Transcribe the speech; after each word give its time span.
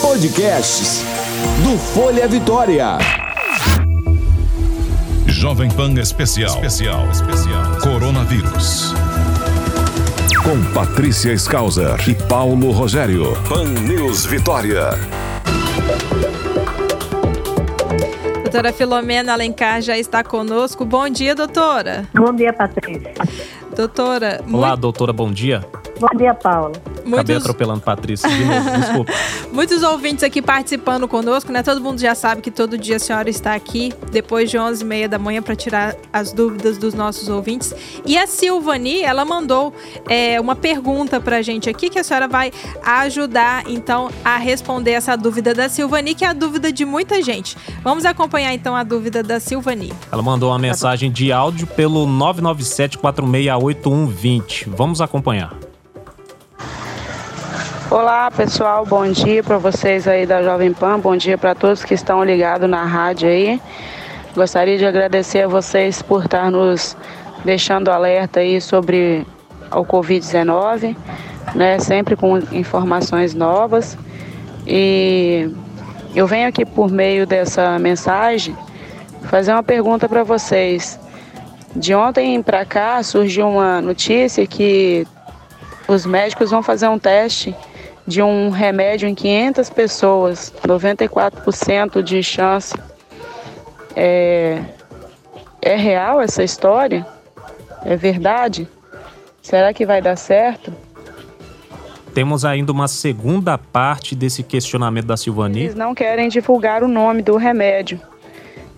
Podcasts 0.00 1.02
do 1.64 1.76
Folha 1.76 2.28
Vitória. 2.28 2.98
Jovem 5.26 5.68
Pan 5.68 5.92
Especial. 5.94 6.54
Especial. 6.54 7.10
Especial. 7.10 7.80
Coronavírus. 7.82 8.94
Com 10.44 10.62
Patrícia 10.72 11.32
Skauser 11.32 11.96
e 12.08 12.14
Paulo 12.14 12.70
Rogério. 12.70 13.36
Pan 13.48 13.64
News 13.64 14.24
Vitória. 14.24 14.90
Doutora 18.44 18.72
Filomena 18.72 19.32
Alencar 19.32 19.82
já 19.82 19.98
está 19.98 20.22
conosco. 20.22 20.84
Bom 20.84 21.08
dia, 21.08 21.34
doutora. 21.34 22.08
Bom 22.14 22.32
dia, 22.32 22.52
Patrícia. 22.52 23.14
Doutora. 23.74 24.40
Olá, 24.48 24.68
muito... 24.68 24.80
doutora, 24.80 25.12
bom 25.12 25.32
dia. 25.32 25.66
Bom 25.98 26.08
dia, 26.16 26.34
Paulo. 26.34 26.72
Muitos... 26.96 27.12
Acabei 27.20 27.36
atropelando 27.36 27.80
Patrícia 27.80 28.28
de 28.28 28.44
novo, 28.44 28.70
desculpa. 28.78 29.12
Muitos 29.52 29.82
ouvintes 29.82 30.24
aqui 30.24 30.42
participando 30.42 31.08
conosco, 31.08 31.50
né? 31.52 31.62
Todo 31.62 31.80
mundo 31.80 32.00
já 32.00 32.14
sabe 32.14 32.42
que 32.42 32.50
todo 32.50 32.76
dia 32.76 32.96
a 32.96 32.98
senhora 32.98 33.30
está 33.30 33.54
aqui, 33.54 33.92
depois 34.10 34.50
de 34.50 34.58
11 34.58 34.82
e 34.82 34.86
meia 34.86 35.08
da 35.08 35.18
manhã, 35.18 35.40
para 35.40 35.54
tirar 35.54 35.94
as 36.12 36.32
dúvidas 36.32 36.76
dos 36.76 36.92
nossos 36.94 37.28
ouvintes. 37.28 37.74
E 38.04 38.18
a 38.18 38.26
Silvani, 38.26 39.02
ela 39.02 39.24
mandou 39.24 39.72
é, 40.08 40.40
uma 40.40 40.54
pergunta 40.54 41.20
para 41.20 41.36
a 41.36 41.42
gente 41.42 41.70
aqui, 41.70 41.88
que 41.88 41.98
a 41.98 42.04
senhora 42.04 42.28
vai 42.28 42.52
ajudar, 42.82 43.64
então, 43.68 44.10
a 44.24 44.36
responder 44.36 44.92
essa 44.92 45.16
dúvida 45.16 45.54
da 45.54 45.68
Silvani, 45.68 46.14
que 46.14 46.24
é 46.24 46.28
a 46.28 46.32
dúvida 46.32 46.72
de 46.72 46.84
muita 46.84 47.22
gente. 47.22 47.56
Vamos 47.82 48.04
acompanhar, 48.04 48.52
então, 48.52 48.76
a 48.76 48.82
dúvida 48.82 49.22
da 49.22 49.40
Silvani. 49.40 49.92
Ela 50.10 50.22
mandou 50.22 50.50
uma 50.50 50.58
mensagem 50.58 51.10
de 51.10 51.32
áudio 51.32 51.66
pelo 51.66 52.06
997 52.06 52.98
468120. 52.98 54.68
Vamos 54.70 55.00
acompanhar. 55.00 55.65
Olá 57.88 58.28
pessoal, 58.32 58.84
bom 58.84 59.06
dia 59.12 59.44
para 59.44 59.58
vocês 59.58 60.08
aí 60.08 60.26
da 60.26 60.42
Jovem 60.42 60.72
Pan, 60.72 60.98
bom 60.98 61.16
dia 61.16 61.38
para 61.38 61.54
todos 61.54 61.84
que 61.84 61.94
estão 61.94 62.24
ligados 62.24 62.68
na 62.68 62.84
rádio 62.84 63.28
aí. 63.28 63.62
Gostaria 64.34 64.76
de 64.76 64.84
agradecer 64.84 65.42
a 65.42 65.48
vocês 65.48 66.02
por 66.02 66.24
estar 66.24 66.50
nos 66.50 66.96
deixando 67.44 67.88
alerta 67.88 68.40
aí 68.40 68.60
sobre 68.60 69.24
o 69.70 69.84
Covid-19, 69.84 70.96
né? 71.54 71.78
Sempre 71.78 72.16
com 72.16 72.38
informações 72.50 73.34
novas. 73.34 73.96
E 74.66 75.48
eu 76.12 76.26
venho 76.26 76.48
aqui 76.48 76.66
por 76.66 76.90
meio 76.90 77.24
dessa 77.24 77.78
mensagem 77.78 78.56
fazer 79.30 79.52
uma 79.52 79.62
pergunta 79.62 80.08
para 80.08 80.24
vocês. 80.24 80.98
De 81.74 81.94
ontem 81.94 82.42
para 82.42 82.64
cá 82.64 83.00
surgiu 83.04 83.48
uma 83.48 83.80
notícia 83.80 84.44
que 84.44 85.06
os 85.86 86.04
médicos 86.04 86.50
vão 86.50 86.64
fazer 86.64 86.88
um 86.88 86.98
teste 86.98 87.54
de 88.06 88.22
um 88.22 88.50
remédio 88.50 89.08
em 89.08 89.14
500 89.14 89.70
pessoas, 89.70 90.52
94% 90.64 92.02
de 92.02 92.22
chance. 92.22 92.74
É, 93.94 94.62
é 95.60 95.74
real 95.74 96.20
essa 96.20 96.44
história? 96.44 97.06
É 97.84 97.96
verdade? 97.96 98.68
Será 99.42 99.72
que 99.72 99.84
vai 99.84 100.00
dar 100.00 100.16
certo? 100.16 100.72
Temos 102.14 102.44
ainda 102.44 102.72
uma 102.72 102.88
segunda 102.88 103.58
parte 103.58 104.14
desse 104.14 104.42
questionamento 104.42 105.06
da 105.06 105.16
Silvani. 105.16 105.60
Eles 105.60 105.74
não 105.74 105.94
querem 105.94 106.28
divulgar 106.28 106.82
o 106.82 106.88
nome 106.88 107.22
do 107.22 107.36
remédio, 107.36 108.00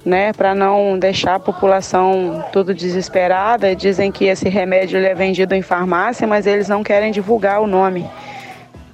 né, 0.04 0.32
para 0.32 0.54
não 0.54 0.98
deixar 0.98 1.36
a 1.36 1.38
população 1.38 2.44
tudo 2.52 2.74
desesperada. 2.74 3.76
Dizem 3.76 4.10
que 4.10 4.24
esse 4.24 4.48
remédio 4.48 4.98
é 4.98 5.14
vendido 5.14 5.54
em 5.54 5.62
farmácia, 5.62 6.26
mas 6.26 6.46
eles 6.46 6.68
não 6.68 6.82
querem 6.82 7.12
divulgar 7.12 7.60
o 7.60 7.66
nome. 7.66 8.04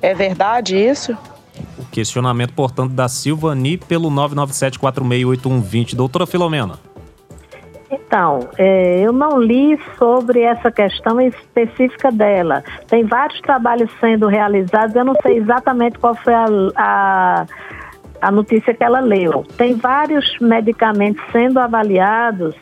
É 0.05 0.13
verdade 0.13 0.77
isso? 0.77 1.17
O 1.79 1.87
questionamento, 1.87 2.53
portanto, 2.53 2.93
da 2.93 3.09
Silvani 3.09 3.79
pelo 3.79 4.11
997-468120. 4.11 5.95
Doutora 5.95 6.27
Filomena. 6.27 6.75
Então, 7.91 8.41
é, 8.59 9.01
eu 9.01 9.15
não 9.15 9.41
li 9.41 9.81
sobre 9.99 10.43
essa 10.43 10.71
questão 10.71 11.19
específica 11.23 12.13
dela. 12.13 12.63
Tem 12.87 13.03
vários 13.05 13.41
trabalhos 13.41 13.91
sendo 13.99 14.27
realizados, 14.29 14.95
eu 14.95 15.07
não 15.07 15.15
sei 15.23 15.39
exatamente 15.39 15.99
qual 15.99 16.15
foi 16.15 16.35
a, 16.35 16.45
a, 16.77 17.47
a 18.21 18.31
notícia 18.31 18.75
que 18.75 18.85
ela 18.85 19.01
leu. 19.01 19.43
Tem 19.57 19.75
vários 19.75 20.39
medicamentos 20.39 21.25
sendo 21.33 21.59
avaliados, 21.59 22.55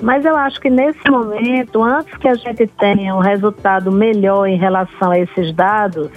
mas 0.00 0.24
eu 0.24 0.34
acho 0.34 0.58
que 0.58 0.70
nesse 0.70 1.10
momento, 1.10 1.82
antes 1.82 2.16
que 2.16 2.28
a 2.28 2.34
gente 2.34 2.66
tenha 2.66 3.14
um 3.14 3.20
resultado 3.20 3.92
melhor 3.92 4.46
em 4.46 4.56
relação 4.56 5.10
a 5.10 5.18
esses 5.18 5.54
dados, 5.54 6.08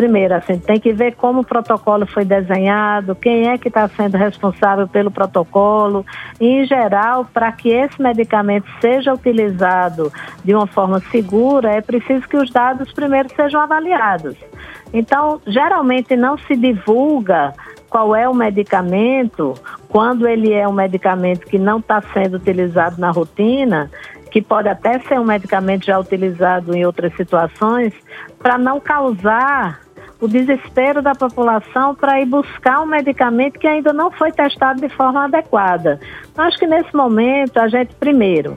primeiro, 0.00 0.34
assim, 0.34 0.58
tem 0.58 0.80
que 0.80 0.94
ver 0.94 1.14
como 1.14 1.40
o 1.40 1.44
protocolo 1.44 2.06
foi 2.06 2.24
desenhado, 2.24 3.14
quem 3.14 3.50
é 3.50 3.58
que 3.58 3.68
está 3.68 3.86
sendo 3.86 4.16
responsável 4.16 4.88
pelo 4.88 5.10
protocolo, 5.10 6.06
em 6.40 6.64
geral, 6.64 7.26
para 7.26 7.52
que 7.52 7.68
esse 7.68 8.00
medicamento 8.00 8.66
seja 8.80 9.12
utilizado 9.12 10.10
de 10.42 10.54
uma 10.54 10.66
forma 10.66 11.00
segura, 11.10 11.72
é 11.72 11.82
preciso 11.82 12.26
que 12.26 12.38
os 12.38 12.50
dados 12.50 12.90
primeiro 12.94 13.28
sejam 13.36 13.60
avaliados. 13.60 14.36
Então, 14.90 15.38
geralmente 15.46 16.16
não 16.16 16.38
se 16.38 16.56
divulga 16.56 17.52
qual 17.90 18.16
é 18.16 18.26
o 18.26 18.34
medicamento, 18.34 19.52
quando 19.90 20.26
ele 20.26 20.50
é 20.50 20.66
um 20.66 20.72
medicamento 20.72 21.44
que 21.44 21.58
não 21.58 21.78
está 21.78 22.00
sendo 22.14 22.38
utilizado 22.38 22.98
na 22.98 23.10
rotina, 23.10 23.90
que 24.30 24.40
pode 24.40 24.68
até 24.68 24.98
ser 25.00 25.20
um 25.20 25.24
medicamento 25.24 25.84
já 25.84 25.98
utilizado 25.98 26.74
em 26.74 26.86
outras 26.86 27.14
situações, 27.16 27.92
para 28.38 28.56
não 28.56 28.80
causar 28.80 29.80
o 30.20 30.28
desespero 30.28 31.00
da 31.00 31.14
população 31.14 31.94
para 31.94 32.20
ir 32.20 32.26
buscar 32.26 32.80
um 32.82 32.86
medicamento 32.86 33.58
que 33.58 33.66
ainda 33.66 33.92
não 33.92 34.10
foi 34.10 34.30
testado 34.30 34.80
de 34.80 34.88
forma 34.90 35.24
adequada. 35.24 35.98
Acho 36.36 36.58
que 36.58 36.66
nesse 36.66 36.94
momento 36.94 37.58
a 37.58 37.68
gente, 37.68 37.94
primeiro, 37.94 38.56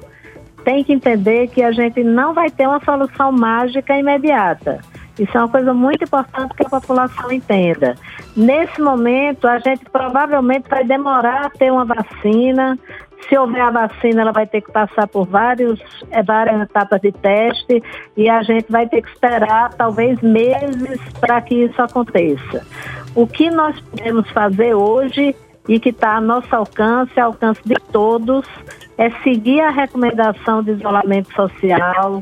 tem 0.64 0.84
que 0.84 0.94
entender 0.94 1.48
que 1.48 1.64
a 1.64 1.72
gente 1.72 2.04
não 2.04 2.34
vai 2.34 2.50
ter 2.50 2.68
uma 2.68 2.84
solução 2.84 3.32
mágica 3.32 3.98
imediata. 3.98 4.80
Isso 5.18 5.38
é 5.38 5.42
uma 5.42 5.50
coisa 5.50 5.74
muito 5.74 6.04
importante 6.04 6.56
que 6.56 6.66
a 6.66 6.70
população 6.70 7.32
entenda. 7.32 7.96
Nesse 8.36 8.82
momento, 8.82 9.48
a 9.48 9.60
gente 9.60 9.86
provavelmente 9.92 10.68
vai 10.68 10.84
demorar 10.84 11.46
a 11.46 11.50
ter 11.50 11.72
uma 11.72 11.86
vacina, 11.86 12.78
se 13.28 13.38
houver 13.38 13.62
a 13.62 13.72
vacina, 13.72 14.22
ela 14.22 14.32
vai 14.32 14.48
ter 14.48 14.62
que 14.62 14.72
passar 14.72 15.08
por 15.08 15.26
vários, 15.26 15.80
é, 16.12 16.22
várias 16.24 16.62
etapas 16.62 17.02
de 17.02 17.12
teste 17.12 17.84
e 18.16 18.30
a 18.30 18.42
gente 18.44 18.72
vai 18.72 18.88
ter 18.88 19.02
que 19.02 19.10
esperar 19.10 19.74
talvez 19.74 20.22
meses 20.22 21.00
para 21.20 21.42
que 21.42 21.56
isso 21.56 21.82
aconteça. 21.82 22.66
O 23.16 23.28
que 23.28 23.50
nós 23.50 23.80
podemos 23.80 24.30
fazer 24.32 24.74
hoje 24.74 25.36
e 25.68 25.80
que 25.80 25.90
está 25.90 26.18
a 26.18 26.22
nosso 26.22 26.54
alcance, 26.56 27.20
alcance 27.20 27.62
de 27.66 27.76
todos, 27.92 28.46
é 28.98 29.10
seguir 29.22 29.62
a 29.62 29.70
recomendação 29.70 30.62
de 30.62 30.72
isolamento 30.72 31.34
social, 31.34 32.22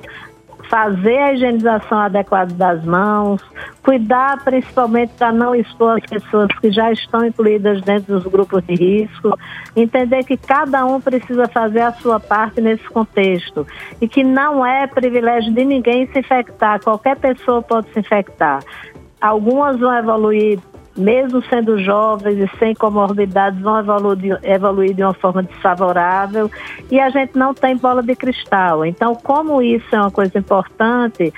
fazer 0.71 1.17
a 1.17 1.33
higienização 1.33 1.97
adequada 1.99 2.53
das 2.53 2.81
mãos, 2.85 3.41
cuidar 3.83 4.41
principalmente 4.41 5.11
para 5.17 5.29
não 5.29 5.53
expor 5.53 5.97
as 5.97 6.09
pessoas 6.09 6.47
que 6.61 6.71
já 6.71 6.89
estão 6.93 7.25
incluídas 7.25 7.81
dentro 7.81 8.17
dos 8.17 8.31
grupos 8.31 8.63
de 8.63 8.75
risco, 8.75 9.37
entender 9.75 10.23
que 10.23 10.37
cada 10.37 10.85
um 10.85 11.01
precisa 11.01 11.45
fazer 11.49 11.81
a 11.81 11.91
sua 11.91 12.21
parte 12.21 12.61
nesse 12.61 12.85
contexto 12.85 13.67
e 13.99 14.07
que 14.07 14.23
não 14.23 14.65
é 14.65 14.87
privilégio 14.87 15.53
de 15.53 15.65
ninguém 15.65 16.07
se 16.07 16.19
infectar, 16.19 16.81
qualquer 16.81 17.17
pessoa 17.17 17.61
pode 17.61 17.91
se 17.91 17.99
infectar. 17.99 18.63
Algumas 19.19 19.77
vão 19.77 19.93
evoluir 19.93 20.57
mesmo 20.95 21.43
sendo 21.45 21.77
jovens 21.77 22.37
e 22.37 22.57
sem 22.57 22.75
comorbidades, 22.75 23.59
vão 23.61 23.79
evoluir, 23.79 24.39
evoluir 24.43 24.93
de 24.93 25.03
uma 25.03 25.13
forma 25.13 25.43
desfavorável 25.43 26.49
e 26.89 26.99
a 26.99 27.09
gente 27.09 27.37
não 27.37 27.53
tem 27.53 27.77
bola 27.77 28.03
de 28.03 28.15
cristal. 28.15 28.85
Então, 28.85 29.15
como 29.15 29.61
isso 29.61 29.95
é 29.95 29.99
uma 29.99 30.11
coisa 30.11 30.37
importante, 30.37 31.33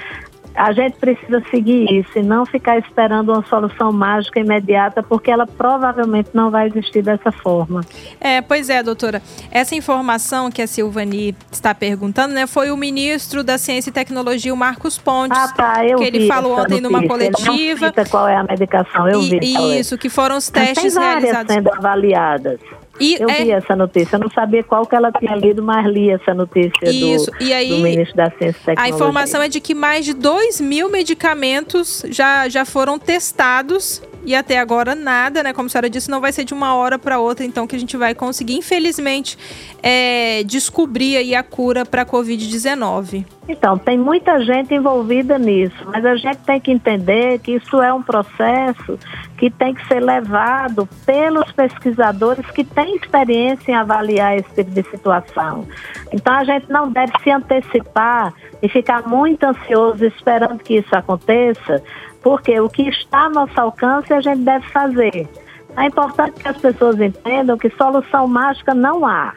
a 0.56 0.72
gente 0.72 0.98
precisa 0.98 1.42
seguir 1.50 1.92
isso 1.92 2.20
e 2.20 2.22
não 2.22 2.46
ficar 2.46 2.78
esperando 2.78 3.32
uma 3.32 3.44
solução 3.46 3.92
mágica 3.92 4.40
imediata, 4.40 5.02
porque 5.02 5.32
ela 5.32 5.48
provavelmente 5.48 6.30
não 6.34 6.52
vai 6.52 6.68
existir 6.68 7.02
dessa 7.02 7.32
forma. 7.32 7.82
É, 8.20 8.42
pois 8.42 8.70
é, 8.70 8.84
doutora. 8.84 9.22
Essa 9.52 9.76
informação 9.76 10.52
que 10.52 10.62
a 10.62 10.68
Silvani 10.68 11.36
está 11.52 11.74
perguntando, 11.74 12.34
né, 12.34 12.46
foi 12.46 12.72
o 12.72 12.78
ministro 12.78 13.44
da 13.44 13.58
Ciência 13.58 13.90
e 13.90 13.94
Tecnologia, 13.94 14.54
o 14.54 14.58
Marcos 14.58 14.98
Pontes, 14.98 15.38
ah, 15.38 15.54
tá, 15.54 15.86
eu 15.86 15.98
que 15.98 16.04
ele 16.04 16.28
falou 16.28 16.60
ontem 16.60 16.80
numa 16.80 17.06
coletiva. 17.08 17.88
Ele 17.88 17.96
não 17.96 18.06
qual 18.10 18.28
é 18.28 18.36
a 18.36 18.44
medicação, 18.44 19.08
eu 19.08 19.22
e, 19.22 19.40
vi. 19.40 19.80
Isso, 19.80 19.98
que 19.98 20.10
foram 20.10 20.38
os 20.38 20.50
testes 20.50 20.94
tem 20.94 21.04
realizados. 21.04 21.54
sendo 21.54 21.74
avaliadas. 21.74 22.60
E 23.00 23.16
eu 23.20 23.30
é... 23.30 23.44
vi 23.44 23.52
essa 23.52 23.76
notícia, 23.76 24.16
eu 24.16 24.20
não 24.20 24.30
sabia 24.30 24.64
qual 24.64 24.86
que 24.86 24.96
ela 24.96 25.12
tinha 25.12 25.36
lido, 25.36 25.64
mas 25.64 25.86
li 25.88 26.10
essa 26.12 26.34
notícia 26.34 26.90
Isso. 26.90 27.32
Do, 27.32 27.44
e 27.44 27.52
aí, 27.52 27.70
do 27.70 27.78
ministro 27.80 28.16
da 28.16 28.30
Ciência 28.30 28.50
e 28.50 28.54
Tecnologia. 28.54 28.84
A 28.84 28.90
informação 28.90 29.42
é 29.42 29.48
de 29.48 29.60
que 29.60 29.74
mais 29.74 30.06
de 30.06 30.14
2 30.14 30.62
mil 30.62 30.90
medicamentos 30.90 32.06
já, 32.10 32.48
já 32.48 32.66
foram 32.66 33.00
testados 33.00 34.02
e 34.26 34.36
até 34.36 34.58
agora 34.58 34.96
nada, 34.96 35.44
né? 35.44 35.54
Como 35.54 35.68
a 35.68 35.70
senhora 35.70 35.90
disse, 35.90 36.10
não 36.10 36.22
vai 36.22 36.32
ser 36.32 36.44
de 36.44 36.54
uma 36.54 36.76
hora 36.76 36.98
para 36.98 37.20
outra, 37.20 37.46
então 37.46 37.68
que 37.68 37.76
a 37.76 37.80
gente 37.80 37.98
vai 37.98 38.16
conseguir, 38.16 38.56
infelizmente, 38.56 39.38
é, 39.82 40.44
descobrir 40.44 41.18
aí 41.18 41.36
a 41.36 41.44
cura 41.44 41.86
para 41.86 42.04
a 42.04 42.06
Covid-19. 42.06 43.26
Então, 43.48 43.78
tem 43.78 43.98
muita 43.98 44.40
gente 44.40 44.74
envolvida 44.74 45.38
nisso, 45.38 45.76
mas 45.86 46.06
a 46.06 46.16
gente 46.16 46.38
tem 46.38 46.60
que 46.62 46.72
entender 46.72 47.40
que 47.40 47.54
isso 47.56 47.82
é 47.82 47.94
um 47.94 48.02
processo 48.02 48.98
que 49.38 49.50
tem 49.50 49.74
que 49.74 49.86
ser 49.88 50.00
levado 50.00 50.88
pelos 51.06 51.52
pesquisadores 51.52 52.50
que 52.52 52.64
têm 52.64 52.96
experiência 52.96 53.72
em 53.72 53.76
avaliar 53.76 54.38
esse 54.38 54.50
tipo 54.56 54.72
de 54.72 54.84
situação. 54.84 55.68
Então, 56.14 56.34
a 56.34 56.46
gente 56.46 56.70
não 56.70 56.90
deve 56.90 57.12
se 57.22 57.30
antecipar 57.30 58.34
e 58.62 58.70
ficar 58.70 59.06
muito 59.06 59.44
ansioso 59.44 60.06
esperando 60.06 60.64
que 60.64 60.76
isso 60.76 60.96
aconteça, 60.96 61.84
porque 62.24 62.60
o 62.60 62.70
que 62.70 62.90
está 62.90 63.26
ao 63.26 63.32
nosso 63.32 63.60
alcance 63.60 64.12
a 64.14 64.22
gente 64.22 64.40
deve 64.40 64.66
fazer. 64.70 65.28
É 65.76 65.86
importante 65.86 66.40
que 66.42 66.48
as 66.48 66.58
pessoas 66.58 67.00
entendam 67.00 67.58
que 67.58 67.70
solução 67.72 68.28
mágica 68.28 68.74
não 68.74 69.06
há. 69.06 69.34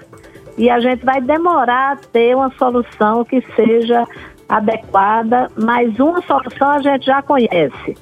E 0.57 0.71
a 0.71 0.81
gente 0.81 1.05
vai 1.05 1.21
demorar 1.21 1.93
a 1.93 1.97
ter 1.97 2.35
uma 2.35 2.51
solução 2.57 3.25
que 3.25 3.43
seja 3.55 4.07
adequada, 4.49 5.51
mas 5.57 5.99
uma 5.99 6.23
solução 6.23 6.71
a 6.71 6.81
gente 6.81 7.05
já 7.05 7.21
conhece. 7.21 7.97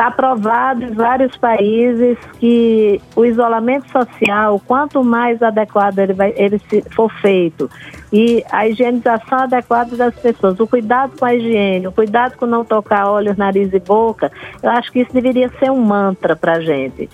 Está 0.00 0.10
provado 0.10 0.82
em 0.82 0.94
vários 0.94 1.36
países 1.36 2.16
que 2.38 2.98
o 3.14 3.22
isolamento 3.22 3.92
social, 3.92 4.58
quanto 4.66 5.04
mais 5.04 5.42
adequado 5.42 5.98
ele, 5.98 6.14
vai, 6.14 6.32
ele 6.38 6.58
for 6.96 7.12
feito, 7.20 7.70
e 8.10 8.42
a 8.50 8.66
higienização 8.66 9.40
adequada 9.40 9.94
das 9.98 10.14
pessoas, 10.14 10.58
o 10.58 10.66
cuidado 10.66 11.18
com 11.18 11.26
a 11.26 11.34
higiene, 11.34 11.86
o 11.86 11.92
cuidado 11.92 12.34
com 12.38 12.46
não 12.46 12.64
tocar 12.64 13.10
olhos, 13.10 13.36
nariz 13.36 13.70
e 13.74 13.78
boca, 13.78 14.32
eu 14.62 14.70
acho 14.70 14.90
que 14.90 15.00
isso 15.00 15.12
deveria 15.12 15.50
ser 15.58 15.70
um 15.70 15.82
mantra 15.82 16.34
para 16.34 16.52
a 16.52 16.60
gente. 16.62 17.06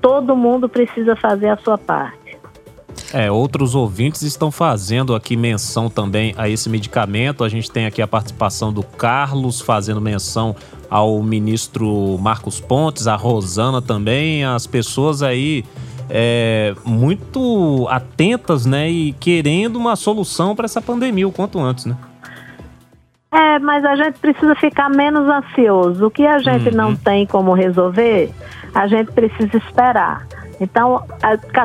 Todo 0.00 0.34
mundo 0.34 0.68
precisa 0.68 1.14
fazer 1.14 1.50
a 1.50 1.56
sua 1.58 1.78
parte. 1.78 2.21
É, 3.12 3.30
outros 3.30 3.74
ouvintes 3.74 4.22
estão 4.22 4.50
fazendo 4.50 5.14
aqui 5.14 5.36
menção 5.36 5.90
também 5.90 6.34
a 6.36 6.48
esse 6.48 6.68
medicamento. 6.68 7.44
A 7.44 7.48
gente 7.48 7.70
tem 7.70 7.86
aqui 7.86 8.00
a 8.00 8.06
participação 8.06 8.72
do 8.72 8.82
Carlos 8.82 9.60
fazendo 9.60 10.00
menção 10.00 10.56
ao 10.88 11.22
ministro 11.22 12.18
Marcos 12.18 12.60
Pontes, 12.60 13.06
a 13.06 13.16
Rosana 13.16 13.80
também, 13.80 14.44
as 14.44 14.66
pessoas 14.66 15.22
aí 15.22 15.64
é, 16.10 16.74
muito 16.84 17.86
atentas, 17.88 18.66
né, 18.66 18.90
e 18.90 19.12
querendo 19.14 19.76
uma 19.76 19.96
solução 19.96 20.54
para 20.54 20.66
essa 20.66 20.82
pandemia 20.82 21.26
o 21.26 21.32
quanto 21.32 21.58
antes, 21.58 21.86
né? 21.86 21.96
É, 23.32 23.58
mas 23.58 23.82
a 23.82 23.96
gente 23.96 24.18
precisa 24.18 24.54
ficar 24.56 24.90
menos 24.90 25.26
ansioso. 25.26 26.06
O 26.06 26.10
que 26.10 26.26
a 26.26 26.38
gente 26.38 26.68
uhum. 26.68 26.76
não 26.76 26.94
tem 26.94 27.26
como 27.26 27.54
resolver, 27.54 28.30
a 28.74 28.86
gente 28.86 29.10
precisa 29.12 29.56
esperar. 29.56 30.26
Então, 30.62 31.02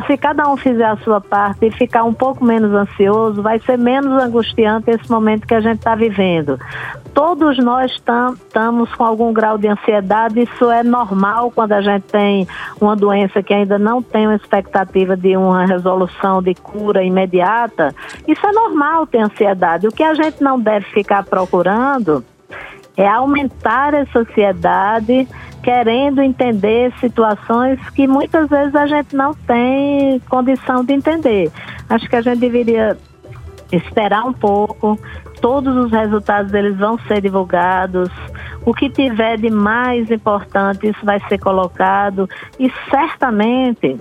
se 0.08 0.18
cada 0.18 0.50
um 0.50 0.58
fizer 0.58 0.86
a 0.86 0.98
sua 0.98 1.22
parte 1.22 1.68
e 1.68 1.72
ficar 1.72 2.04
um 2.04 2.14
pouco 2.14 2.44
menos 2.44 2.74
ansioso, 2.74 3.44
vai 3.44 3.60
ser 3.60 3.78
menos 3.78 4.12
angustiante 4.22 4.90
esse 4.90 5.10
momento 5.12 5.46
que 5.46 5.54
a 5.54 5.62
gente 5.62 5.78
está 5.78 5.94
vivendo. 5.94 6.60
Todos 7.14 7.58
nós 7.60 7.92
estamos 7.92 8.94
com 8.96 9.04
algum 9.04 9.32
grau 9.32 9.58
de 9.58 9.68
ansiedade, 9.68 10.42
isso 10.42 10.72
é 10.72 10.82
normal 10.84 11.52
quando 11.52 11.74
a 11.74 11.82
gente 11.82 12.04
tem 12.04 12.48
uma 12.82 12.96
doença 12.96 13.44
que 13.44 13.54
ainda 13.54 13.78
não 13.78 14.02
tem 14.02 14.26
uma 14.26 14.36
expectativa 14.36 15.16
de 15.16 15.38
uma 15.38 15.66
resolução 15.66 16.42
de 16.42 16.56
cura 16.56 17.04
imediata. 17.04 17.94
Isso 18.28 18.46
é 18.48 18.52
normal 18.52 19.06
ter 19.06 19.20
ansiedade. 19.20 19.88
O 19.88 19.92
que 19.92 20.04
a 20.04 20.16
gente 20.16 20.42
não 20.42 20.60
deve 20.60 20.86
ficar 20.88 21.24
procurando 21.24 22.26
é 22.96 23.08
aumentar 23.08 23.94
essa 23.94 24.20
ansiedade 24.20 25.28
querendo 25.68 26.22
entender 26.22 26.94
situações 26.98 27.78
que 27.90 28.08
muitas 28.08 28.48
vezes 28.48 28.74
a 28.74 28.88
gente 28.88 29.14
não 29.14 29.34
tem 29.34 30.18
condição 30.30 30.82
de 30.82 30.94
entender. 30.94 31.52
Acho 31.90 32.08
que 32.08 32.16
a 32.16 32.22
gente 32.22 32.40
deveria 32.40 32.98
esperar 33.70 34.24
um 34.24 34.32
pouco, 34.32 34.98
todos 35.42 35.76
os 35.76 35.92
resultados 35.92 36.54
deles 36.54 36.78
vão 36.78 36.98
ser 37.00 37.20
divulgados. 37.20 38.10
O 38.66 38.74
que 38.74 38.90
tiver 38.90 39.38
de 39.38 39.50
mais 39.50 40.10
importante, 40.10 40.88
isso 40.88 41.06
vai 41.06 41.20
ser 41.28 41.38
colocado 41.38 42.30
e 42.58 42.72
certamente, 42.90 44.00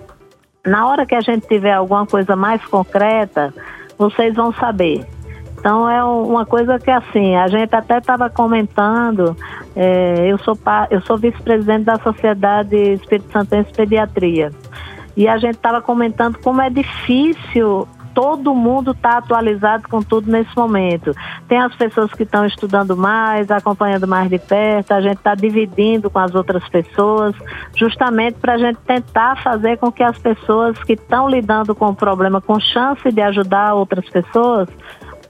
na 0.64 0.86
hora 0.86 1.04
que 1.04 1.16
a 1.16 1.20
gente 1.20 1.48
tiver 1.48 1.72
alguma 1.72 2.06
coisa 2.06 2.36
mais 2.36 2.64
concreta, 2.64 3.52
vocês 3.98 4.36
vão 4.36 4.52
saber. 4.52 5.04
Então 5.66 5.90
é 5.90 6.04
uma 6.04 6.46
coisa 6.46 6.78
que 6.78 6.92
assim, 6.92 7.34
a 7.34 7.48
gente 7.48 7.74
até 7.74 7.98
estava 7.98 8.30
comentando, 8.30 9.36
é, 9.74 10.30
eu 10.30 10.38
sou, 10.38 10.56
eu 10.92 11.00
sou 11.00 11.18
vice-presidente 11.18 11.82
da 11.82 11.96
Sociedade 11.96 12.76
Espírito 12.76 13.32
Santense 13.32 13.72
Pediatria. 13.72 14.52
E 15.16 15.26
a 15.26 15.36
gente 15.38 15.56
estava 15.56 15.82
comentando 15.82 16.38
como 16.38 16.62
é 16.62 16.70
difícil 16.70 17.88
todo 18.14 18.54
mundo 18.54 18.92
está 18.92 19.18
atualizado 19.18 19.88
com 19.88 20.00
tudo 20.00 20.30
nesse 20.30 20.56
momento. 20.56 21.12
Tem 21.48 21.58
as 21.58 21.74
pessoas 21.74 22.10
que 22.12 22.22
estão 22.22 22.46
estudando 22.46 22.96
mais, 22.96 23.50
acompanhando 23.50 24.06
mais 24.06 24.30
de 24.30 24.38
perto, 24.38 24.92
a 24.92 25.00
gente 25.00 25.18
está 25.18 25.34
dividindo 25.34 26.08
com 26.08 26.20
as 26.20 26.34
outras 26.34 26.66
pessoas, 26.68 27.34
justamente 27.74 28.38
para 28.38 28.54
a 28.54 28.58
gente 28.58 28.78
tentar 28.86 29.42
fazer 29.42 29.76
com 29.78 29.90
que 29.90 30.02
as 30.02 30.16
pessoas 30.16 30.78
que 30.84 30.92
estão 30.92 31.28
lidando 31.28 31.74
com 31.74 31.88
o 31.88 31.94
problema 31.94 32.40
com 32.40 32.58
chance 32.58 33.10
de 33.10 33.20
ajudar 33.20 33.74
outras 33.74 34.08
pessoas 34.08 34.68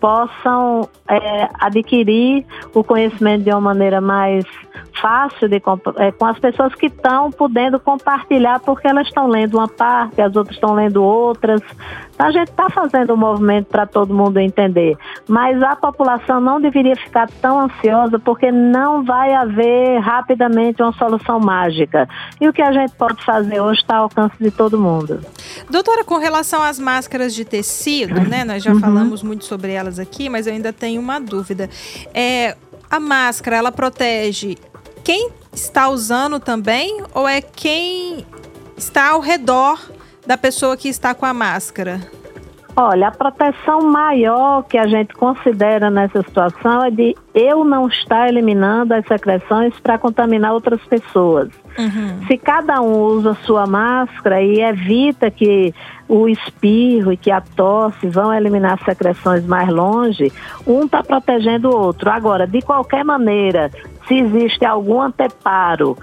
possam 0.01 0.89
é, 1.09 1.49
adquirir 1.61 2.45
o 2.75 2.83
conhecimento 2.83 3.45
de 3.45 3.51
uma 3.51 3.61
maneira 3.61 4.01
mais 4.01 4.45
fácil 5.01 5.49
de, 5.49 5.57
é, 5.97 6.13
com 6.13 6.27
as 6.27 6.39
pessoas 6.39 6.75
que 6.75 6.87
estão 6.87 7.31
podendo 7.31 7.79
compartilhar 7.79 8.61
porque 8.61 8.89
elas 8.89 9.07
estão 9.07 9.27
lendo 9.27 9.57
uma 9.59 9.69
parte, 9.69 10.21
as 10.21 10.35
outras 10.35 10.57
estão 10.57 10.75
lendo 10.75 11.03
outras. 11.03 11.61
Então, 12.15 12.27
a 12.27 12.31
gente 12.31 12.49
está 12.49 12.71
fazendo 12.71 13.13
um 13.13 13.17
movimento 13.17 13.67
para 13.67 13.87
todo 13.87 14.15
mundo 14.15 14.39
entender, 14.39 14.97
mas 15.29 15.63
a 15.63 15.77
população 15.77 16.41
não 16.41 16.61
deveria 16.61 16.97
ficar 16.97 17.29
tão 17.43 17.61
ansiosa 17.61 18.19
porque 18.19 18.51
não 18.51 19.05
vai 19.05 19.35
haver 19.35 19.99
rapidamente 20.01 20.83
uma 20.83 20.93
solução 20.95 21.39
mágica. 21.39 22.09
E 22.41 22.49
o 22.49 22.53
que 22.53 22.63
a 22.63 22.73
gente 22.73 22.93
pode 22.95 23.23
fazer 23.23 23.61
hoje 23.61 23.81
está 23.81 23.97
ao 23.97 24.05
alcance 24.05 24.37
de 24.41 24.51
todo 24.51 24.79
mundo. 24.79 25.21
Doutora, 25.71 26.05
com 26.05 26.17
relação 26.17 26.63
às 26.63 26.79
máscaras 26.79 27.35
de 27.35 27.45
tecido, 27.45 28.21
né? 28.21 28.45
Nós 28.45 28.63
já 28.63 28.73
uhum. 28.73 28.81
falamos 28.81 29.23
muito 29.23 29.45
sobre 29.45 29.73
elas 29.73 29.99
aqui, 29.99 30.29
mas 30.29 30.47
eu 30.47 30.55
ainda 30.55 30.73
tenho 30.73 31.01
uma 31.01 31.21
dúvida. 31.21 31.69
É, 32.15 32.57
a 32.91 33.01
máscara, 33.01 33.57
ela 33.57 33.73
protege 33.73 34.57
quem 35.05 35.31
está 35.53 35.89
usando 35.89 36.41
também 36.41 37.03
ou 37.15 37.29
é 37.29 37.41
quem 37.41 38.27
está 38.77 39.11
ao 39.11 39.21
redor 39.21 39.81
da 40.27 40.37
pessoa 40.37 40.77
que 40.77 40.89
está 40.89 41.15
com 41.15 41.25
a 41.25 41.33
máscara? 41.33 42.11
Olha, 42.79 43.09
a 43.09 43.11
proteção 43.11 43.81
maior 43.81 44.63
que 44.65 44.77
a 44.77 44.87
gente 44.87 45.15
considera 45.15 45.91
nessa 45.91 46.23
situação 46.23 46.85
é 46.85 46.91
de 46.91 47.17
eu 47.35 47.65
não 47.65 47.89
estar 47.89 48.29
eliminando 48.29 48.93
as 48.93 49.07
secreções 49.07 49.73
para 49.81 49.97
contaminar 49.97 50.53
outras 50.53 50.85
pessoas. 50.85 51.49
Uhum. 51.79 52.27
Se 52.27 52.37
cada 52.37 52.83
um 52.83 53.01
usa 53.01 53.33
sua 53.45 53.67
máscara 53.67 54.43
e 54.43 54.61
evita 54.61 55.31
que 55.31 55.75
o 56.07 56.29
espirro 56.29 57.13
e 57.13 57.17
que 57.17 57.31
a 57.31 57.41
tosse 57.41 58.09
vão 58.09 58.33
eliminar 58.33 58.79
secreções 58.85 59.47
mais 59.47 59.71
longe, 59.71 60.31
um 60.67 60.85
está 60.85 61.03
protegendo 61.03 61.71
o 61.71 61.77
outro. 61.77 62.11
Agora, 62.11 62.47
de 62.47 62.61
qualquer 62.61 63.05
maneira, 63.05 63.71
se 64.07 64.19
existe 64.19 64.67
algum 64.67 65.01
anteparo 65.01 65.97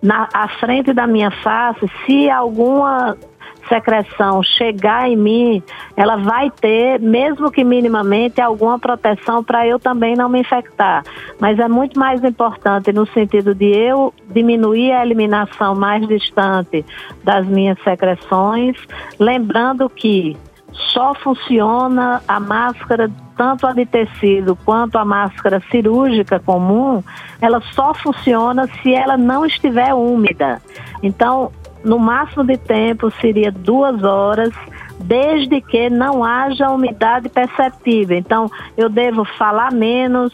na 0.00 0.28
à 0.32 0.46
frente 0.60 0.92
da 0.92 1.08
minha 1.08 1.32
face, 1.42 1.90
se 2.06 2.30
alguma 2.30 3.16
secreção 3.68 4.42
chegar 4.42 5.08
em 5.08 5.16
mim, 5.16 5.62
ela 5.96 6.16
vai 6.16 6.50
ter, 6.50 7.00
mesmo 7.00 7.50
que 7.50 7.62
minimamente, 7.62 8.40
alguma 8.40 8.78
proteção 8.78 9.42
para 9.42 9.66
eu 9.66 9.78
também 9.78 10.14
não 10.14 10.28
me 10.28 10.40
infectar. 10.40 11.04
Mas 11.40 11.58
é 11.58 11.68
muito 11.68 11.98
mais 11.98 12.22
importante 12.24 12.92
no 12.92 13.06
sentido 13.06 13.54
de 13.54 13.66
eu 13.66 14.12
diminuir 14.30 14.92
a 14.92 15.04
eliminação 15.04 15.74
mais 15.74 16.06
distante 16.06 16.84
das 17.22 17.46
minhas 17.46 17.78
secreções, 17.82 18.76
lembrando 19.18 19.88
que 19.88 20.36
só 20.92 21.14
funciona 21.14 22.22
a 22.26 22.38
máscara, 22.38 23.10
tanto 23.36 23.66
a 23.66 23.72
de 23.72 23.84
tecido 23.84 24.56
quanto 24.64 24.96
a 24.96 25.04
máscara 25.04 25.62
cirúrgica 25.70 26.38
comum, 26.38 27.02
ela 27.40 27.60
só 27.72 27.94
funciona 27.94 28.68
se 28.82 28.94
ela 28.94 29.16
não 29.16 29.44
estiver 29.44 29.94
úmida. 29.94 30.60
Então, 31.02 31.52
no 31.84 31.98
máximo 31.98 32.44
de 32.44 32.56
tempo 32.56 33.10
seria 33.20 33.50
duas 33.50 34.02
horas, 34.02 34.52
desde 35.00 35.60
que 35.60 35.88
não 35.88 36.24
haja 36.24 36.70
umidade 36.70 37.28
perceptível. 37.28 38.16
Então, 38.16 38.50
eu 38.76 38.88
devo 38.88 39.24
falar 39.24 39.72
menos, 39.72 40.32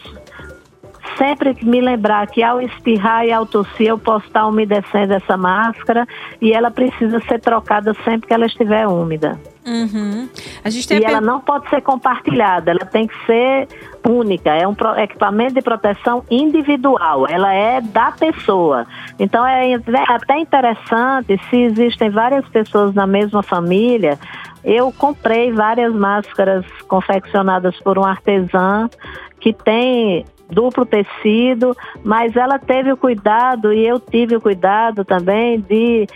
sempre 1.17 1.55
me 1.61 1.79
lembrar 1.79 2.27
que 2.27 2.43
ao 2.43 2.61
espirrar 2.61 3.25
e 3.25 3.31
ao 3.31 3.45
tossir 3.45 3.87
eu 3.87 3.97
posso 3.97 4.25
estar 4.25 4.45
umedecendo 4.47 5.13
essa 5.13 5.37
máscara 5.37 6.07
e 6.41 6.51
ela 6.51 6.71
precisa 6.71 7.19
ser 7.21 7.39
trocada 7.39 7.93
sempre 8.03 8.27
que 8.27 8.33
ela 8.33 8.45
estiver 8.45 8.87
úmida. 8.87 9.39
Uhum. 9.65 10.29
E 11.01 11.05
ela 11.05 11.21
não 11.21 11.39
pode 11.39 11.69
ser 11.69 11.81
compartilhada, 11.81 12.71
ela 12.71 12.85
tem 12.85 13.07
que 13.07 13.25
ser 13.25 13.67
única, 14.07 14.51
é 14.51 14.67
um 14.67 14.75
equipamento 14.97 15.55
de 15.55 15.61
proteção 15.61 16.23
individual, 16.29 17.25
ela 17.27 17.53
é 17.53 17.81
da 17.81 18.11
pessoa. 18.11 18.85
Então 19.19 19.45
é, 19.45 19.73
é 19.73 19.79
até 20.07 20.39
interessante 20.39 21.39
se 21.49 21.57
existem 21.57 22.09
várias 22.09 22.47
pessoas 22.49 22.93
na 22.93 23.07
mesma 23.07 23.41
família. 23.41 24.17
Eu 24.63 24.91
comprei 24.91 25.51
várias 25.51 25.93
máscaras 25.93 26.65
confeccionadas 26.87 27.77
por 27.81 27.99
um 27.99 28.03
artesã 28.03 28.89
que 29.39 29.53
tem 29.53 30.25
duplo 30.49 30.85
tecido, 30.85 31.75
mas 32.03 32.35
ela 32.35 32.59
teve 32.59 32.91
o 32.91 32.97
cuidado 32.97 33.73
e 33.73 33.85
eu 33.85 33.99
tive 33.99 34.35
o 34.35 34.41
cuidado 34.41 35.03
também 35.03 35.59
de 35.59 36.07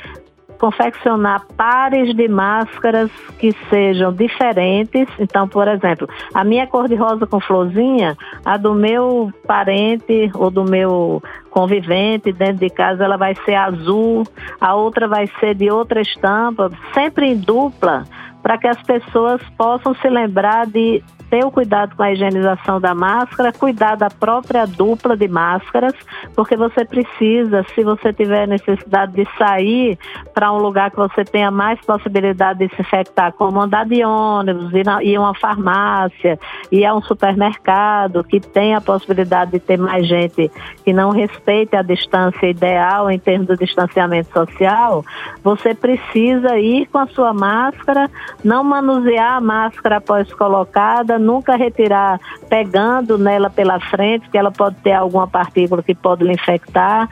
confeccionar 0.59 1.45
pares 1.55 2.13
de 2.13 2.27
máscaras 2.27 3.09
que 3.39 3.55
sejam 3.69 4.13
diferentes. 4.13 5.07
Então, 5.17 5.47
por 5.47 5.67
exemplo, 5.67 6.07
a 6.33 6.43
minha 6.43 6.67
cor 6.67 6.87
de 6.87 6.95
rosa 6.95 7.25
com 7.25 7.39
florzinha, 7.39 8.17
a 8.45 8.57
do 8.57 8.73
meu 8.73 9.31
parente 9.47 10.29
ou 10.35 10.51
do 10.51 10.63
meu 10.63 11.23
convivente 11.49 12.31
dentro 12.31 12.57
de 12.57 12.69
casa, 12.69 13.05
ela 13.05 13.17
vai 13.17 13.33
ser 13.45 13.55
azul, 13.55 14.23
a 14.59 14.75
outra 14.75 15.07
vai 15.07 15.27
ser 15.39 15.55
de 15.55 15.71
outra 15.71 16.01
estampa, 16.01 16.69
sempre 16.93 17.27
em 17.27 17.37
dupla, 17.37 18.03
para 18.41 18.57
que 18.57 18.67
as 18.67 18.81
pessoas 18.83 19.41
possam 19.57 19.93
se 19.95 20.09
lembrar 20.09 20.65
de 20.67 21.03
ter 21.29 21.45
o 21.45 21.51
cuidado 21.51 21.95
com 21.95 22.03
a 22.03 22.11
higienização 22.11 22.81
da 22.81 22.95
máscara, 22.95 23.53
cuidar 23.53 23.95
da 23.95 24.09
própria 24.09 24.65
dupla 24.65 25.15
de 25.15 25.27
máscaras, 25.27 25.93
porque 26.35 26.57
você 26.57 26.83
precisa, 26.83 27.63
se 27.75 27.83
você 27.83 28.11
tiver 28.11 28.47
necessidade 28.47 29.13
de 29.13 29.27
sair 29.37 29.97
para 30.33 30.51
um 30.51 30.57
lugar 30.57 30.89
que 30.89 30.97
você 30.97 31.23
tenha 31.23 31.51
mais 31.51 31.79
possibilidade 31.81 32.59
de 32.59 32.75
se 32.75 32.81
infectar, 32.81 33.31
como 33.33 33.61
andar 33.61 33.85
de 33.85 34.03
ônibus, 34.03 34.73
ir, 34.73 34.85
ir 35.03 35.15
a 35.15 35.21
uma 35.21 35.35
farmácia, 35.35 36.39
ir 36.71 36.85
a 36.85 36.95
um 36.95 37.01
supermercado, 37.01 38.23
que 38.23 38.39
tem 38.39 38.73
a 38.73 38.81
possibilidade 38.81 39.51
de 39.51 39.59
ter 39.59 39.77
mais 39.77 40.07
gente 40.07 40.51
que 40.83 40.91
não 40.91 41.11
respeite 41.11 41.75
a 41.75 41.81
distância 41.81 42.47
ideal 42.47 43.09
em 43.11 43.19
termos 43.19 43.47
do 43.47 43.55
distanciamento 43.55 44.31
social, 44.31 45.05
você 45.43 45.75
precisa 45.75 46.57
ir 46.57 46.87
com 46.87 46.97
a 46.97 47.07
sua 47.07 47.33
máscara, 47.33 48.09
não 48.43 48.63
manusear 48.63 49.37
a 49.37 49.41
máscara 49.41 49.97
após 49.97 50.31
colocada, 50.33 51.17
nunca 51.19 51.55
retirar 51.55 52.19
pegando 52.49 53.17
nela 53.17 53.49
pela 53.49 53.79
frente, 53.79 54.29
que 54.29 54.37
ela 54.37 54.51
pode 54.51 54.75
ter 54.77 54.93
alguma 54.93 55.27
partícula 55.27 55.83
que 55.83 55.95
pode 55.95 56.23
lhe 56.23 56.33
infectar. 56.33 57.09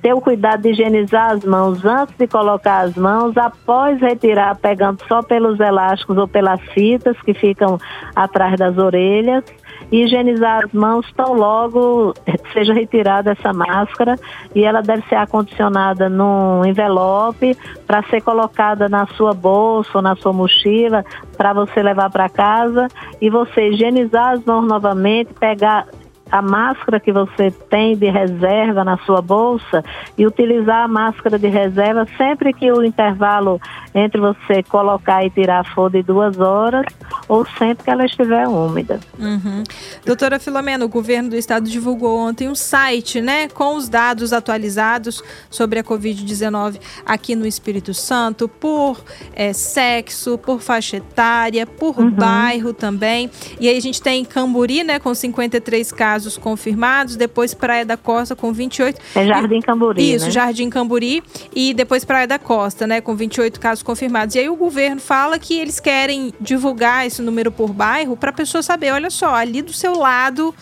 Ter 0.00 0.14
o 0.14 0.20
cuidado 0.20 0.62
de 0.62 0.70
higienizar 0.70 1.32
as 1.32 1.44
mãos 1.44 1.84
antes 1.84 2.14
de 2.16 2.26
colocar 2.28 2.84
as 2.84 2.94
mãos, 2.94 3.36
após 3.36 4.00
retirar, 4.00 4.56
pegando 4.56 5.02
só 5.08 5.22
pelos 5.22 5.58
elásticos 5.58 6.16
ou 6.16 6.28
pelas 6.28 6.60
fitas 6.72 7.20
que 7.22 7.34
ficam 7.34 7.78
atrás 8.14 8.56
das 8.56 8.78
orelhas 8.78 9.44
higienizar 9.90 10.64
as 10.64 10.72
mãos 10.72 11.10
tão 11.16 11.34
logo 11.34 12.14
seja 12.52 12.72
retirada 12.72 13.32
essa 13.32 13.52
máscara. 13.52 14.16
E 14.54 14.64
ela 14.64 14.80
deve 14.82 15.02
ser 15.08 15.16
acondicionada 15.16 16.08
num 16.08 16.64
envelope 16.64 17.56
para 17.86 18.02
ser 18.04 18.20
colocada 18.22 18.88
na 18.88 19.06
sua 19.08 19.32
bolsa 19.32 19.90
ou 19.94 20.02
na 20.02 20.16
sua 20.16 20.32
mochila 20.32 21.04
para 21.36 21.52
você 21.52 21.82
levar 21.82 22.10
para 22.10 22.28
casa. 22.28 22.88
E 23.20 23.30
você 23.30 23.70
higienizar 23.70 24.34
as 24.34 24.44
mãos 24.44 24.66
novamente, 24.66 25.32
pegar 25.34 25.86
a 26.30 26.42
máscara 26.42 27.00
que 27.00 27.12
você 27.12 27.50
tem 27.70 27.96
de 27.96 28.10
reserva 28.10 28.84
na 28.84 28.98
sua 28.98 29.22
bolsa 29.22 29.84
e 30.16 30.26
utilizar 30.26 30.84
a 30.84 30.88
máscara 30.88 31.38
de 31.38 31.48
reserva 31.48 32.06
sempre 32.16 32.52
que 32.52 32.70
o 32.70 32.84
intervalo 32.84 33.60
entre 33.94 34.20
você 34.20 34.62
colocar 34.62 35.24
e 35.24 35.30
tirar 35.30 35.64
for 35.74 35.90
de 35.90 36.02
duas 36.02 36.38
horas 36.38 36.84
ou 37.28 37.46
sempre 37.58 37.84
que 37.84 37.90
ela 37.90 38.04
estiver 38.04 38.46
úmida. 38.46 39.00
Uhum. 39.18 39.62
Doutora 40.04 40.38
Filomena, 40.38 40.84
o 40.84 40.88
governo 40.88 41.30
do 41.30 41.36
estado 41.36 41.68
divulgou 41.68 42.18
ontem 42.18 42.48
um 42.48 42.54
site, 42.54 43.20
né, 43.20 43.48
com 43.48 43.76
os 43.76 43.88
dados 43.88 44.32
atualizados 44.32 45.22
sobre 45.50 45.78
a 45.78 45.84
Covid-19 45.84 46.80
aqui 47.04 47.34
no 47.34 47.46
Espírito 47.46 47.94
Santo, 47.94 48.48
por 48.48 49.02
é, 49.34 49.52
sexo, 49.52 50.38
por 50.38 50.60
faixa 50.60 50.98
etária, 50.98 51.66
por 51.66 51.98
uhum. 51.98 52.10
bairro 52.10 52.72
também. 52.72 53.30
E 53.60 53.68
aí 53.68 53.76
a 53.76 53.80
gente 53.80 54.02
tem 54.02 54.24
Camburi, 54.24 54.84
né, 54.84 54.98
com 54.98 55.14
53 55.14 55.92
casos 55.92 56.17
confirmados, 56.36 57.16
depois 57.16 57.54
Praia 57.54 57.84
da 57.84 57.96
Costa 57.96 58.34
com 58.34 58.52
28. 58.52 59.00
É 59.14 59.26
Jardim 59.26 59.60
Camburi. 59.60 60.14
Isso, 60.14 60.26
né? 60.26 60.30
Jardim 60.30 60.70
Camburi 60.70 61.22
e 61.54 61.74
depois 61.74 62.04
Praia 62.04 62.26
da 62.26 62.38
Costa, 62.38 62.86
né, 62.86 63.00
com 63.00 63.14
28 63.14 63.60
casos 63.60 63.82
confirmados. 63.82 64.34
E 64.34 64.40
aí 64.40 64.48
o 64.48 64.56
governo 64.56 65.00
fala 65.00 65.38
que 65.38 65.58
eles 65.58 65.80
querem 65.80 66.32
divulgar 66.40 67.06
esse 67.06 67.22
número 67.22 67.52
por 67.52 67.72
bairro 67.72 68.16
para 68.16 68.30
a 68.30 68.32
pessoa 68.32 68.62
saber, 68.62 68.92
olha 68.92 69.10
só, 69.10 69.34
ali 69.34 69.62
do 69.62 69.72
seu 69.72 69.96
lado 69.96 70.54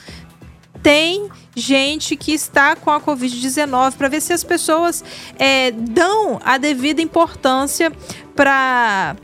tem 0.82 1.28
gente 1.54 2.14
que 2.14 2.32
está 2.32 2.76
com 2.76 2.90
a 2.90 3.00
Covid-19 3.00 3.96
para 3.96 4.08
ver 4.08 4.20
se 4.20 4.32
as 4.32 4.44
pessoas 4.44 5.02
é, 5.36 5.72
dão 5.72 6.38
a 6.44 6.58
devida 6.58 7.02
importância 7.02 7.90
para 8.36 9.16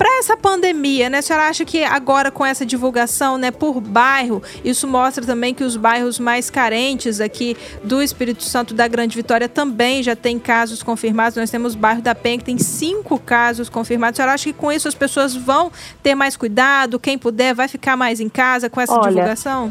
para 0.00 0.18
essa 0.18 0.34
pandemia, 0.34 1.10
né? 1.10 1.18
A 1.18 1.22
senhora 1.22 1.46
acha 1.46 1.62
que 1.62 1.84
agora 1.84 2.30
com 2.30 2.46
essa 2.46 2.64
divulgação, 2.64 3.36
né, 3.36 3.50
por 3.50 3.82
bairro, 3.82 4.42
isso 4.64 4.88
mostra 4.88 5.26
também 5.26 5.52
que 5.52 5.62
os 5.62 5.76
bairros 5.76 6.18
mais 6.18 6.48
carentes 6.48 7.20
aqui 7.20 7.54
do 7.84 8.02
Espírito 8.02 8.42
Santo 8.42 8.72
da 8.72 8.88
Grande 8.88 9.14
Vitória 9.14 9.46
também 9.46 10.02
já 10.02 10.16
tem 10.16 10.38
casos 10.38 10.82
confirmados. 10.82 11.36
Nós 11.36 11.50
temos 11.50 11.74
o 11.74 11.76
bairro 11.76 12.00
da 12.00 12.14
Penha 12.14 12.38
que 12.38 12.44
tem 12.44 12.56
cinco 12.56 13.18
casos 13.18 13.68
confirmados. 13.68 14.18
A 14.18 14.22
senhora 14.22 14.32
acha 14.32 14.44
que 14.44 14.54
com 14.54 14.72
isso 14.72 14.88
as 14.88 14.94
pessoas 14.94 15.36
vão 15.36 15.70
ter 16.02 16.14
mais 16.14 16.34
cuidado? 16.34 16.98
Quem 16.98 17.18
puder 17.18 17.54
vai 17.54 17.68
ficar 17.68 17.94
mais 17.94 18.20
em 18.20 18.28
casa 18.30 18.70
com 18.70 18.80
essa 18.80 18.94
Olha, 18.94 19.08
divulgação? 19.10 19.70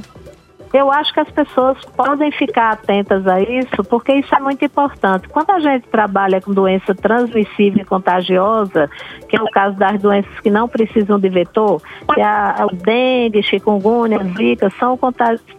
Eu 0.73 0.91
acho 0.91 1.11
que 1.13 1.19
as 1.19 1.29
pessoas 1.31 1.77
podem 1.97 2.31
ficar 2.31 2.71
atentas 2.71 3.25
a 3.27 3.41
isso, 3.41 3.83
porque 3.89 4.13
isso 4.13 4.33
é 4.35 4.39
muito 4.39 4.63
importante. 4.63 5.27
Quando 5.27 5.49
a 5.49 5.59
gente 5.59 5.87
trabalha 5.87 6.39
com 6.39 6.53
doença 6.53 6.93
transmissível 6.93 7.81
e 7.81 7.85
contagiosa, 7.85 8.89
que 9.27 9.35
é 9.35 9.41
o 9.41 9.49
caso 9.49 9.75
das 9.77 9.99
doenças 9.99 10.39
que 10.41 10.49
não 10.49 10.67
precisam 10.67 11.19
de 11.19 11.27
vetor, 11.27 11.81
que 12.13 12.21
é 12.21 12.65
o 12.65 12.75
dengue, 12.75 13.41
chikungunya, 13.41 14.19
zika, 14.37 14.69
são, 14.79 14.97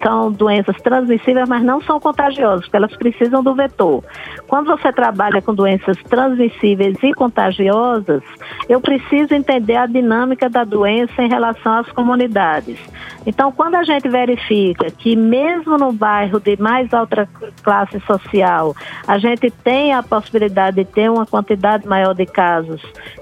são 0.00 0.31
doenças 0.31 0.76
transmissíveis, 0.76 1.49
mas 1.49 1.62
não 1.62 1.81
são 1.81 1.99
contagiosas, 1.99 2.62
porque 2.62 2.76
elas 2.76 2.97
precisam 2.97 3.43
do 3.43 3.55
vetor. 3.55 4.05
Quando 4.47 4.67
você 4.67 4.93
trabalha 4.93 5.43
com 5.43 5.55
doenças 5.55 5.97
transmissíveis 6.05 6.97
e 7.02 7.12
contagiosas, 7.12 8.23
eu 8.69 8.81
preciso 8.81 9.35
entender 9.35 9.76
a 9.76 9.87
dinâmica 9.87 10.49
da 10.49 10.62
doença 10.62 11.21
em 11.21 11.29
relação 11.29 11.79
às 11.79 11.90
comunidades. 11.93 12.79
Então, 13.26 13.50
quando 13.52 13.75
a 13.75 13.83
gente 13.83 14.09
verifica 14.09 14.90
que 15.00 15.16
mesmo 15.16 15.78
no 15.78 15.92
bairro 15.92 16.38
de 16.38 16.57
mais 16.61 16.92
alta 16.92 17.28
classe 17.62 17.99
social, 18.00 18.76
a 19.07 19.19
gente 19.19 19.50
tem 19.50 19.92
a 19.95 20.02
possibilidade 20.02 20.76
de 20.76 20.85
ter 20.85 21.11
uma 21.11 21.26
quantidade 21.26 21.87
maior 21.87 22.14
de 22.14 22.26
casos 22.26 22.80